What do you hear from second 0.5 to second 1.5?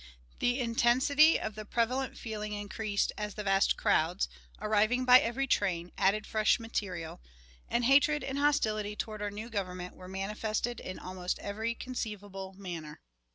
intensity